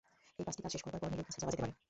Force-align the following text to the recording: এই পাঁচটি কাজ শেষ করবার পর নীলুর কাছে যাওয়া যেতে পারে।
এই 0.39 0.43
পাঁচটি 0.47 0.61
কাজ 0.63 0.71
শেষ 0.75 0.83
করবার 0.85 1.01
পর 1.01 1.09
নীলুর 1.11 1.27
কাছে 1.27 1.39
যাওয়া 1.39 1.51
যেতে 1.53 1.63
পারে। 1.63 1.73